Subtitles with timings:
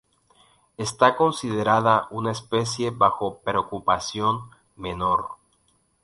[0.77, 5.35] Esta considerada una especie bajo preocupación menor.